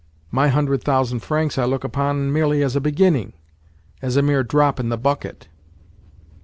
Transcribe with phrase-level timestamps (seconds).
[0.31, 4.89] My hundred thousand francs I look upon merely as a beginning—as a mere drop in
[4.89, 5.47] the bucket."